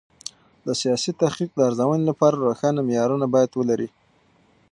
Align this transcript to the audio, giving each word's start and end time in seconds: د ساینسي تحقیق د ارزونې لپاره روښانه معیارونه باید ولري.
د 0.65 0.67
ساینسي 0.79 1.11
تحقیق 1.21 1.49
د 1.53 1.59
ارزونې 1.67 2.05
لپاره 2.09 2.41
روښانه 2.45 2.81
معیارونه 2.87 3.25
باید 3.33 3.51
ولري. 3.55 3.89